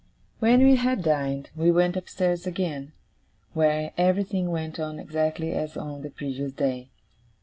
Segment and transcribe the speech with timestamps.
[0.39, 2.93] When we had dined, we went upstairs again,
[3.53, 6.89] where everything went on exactly as on the previous day.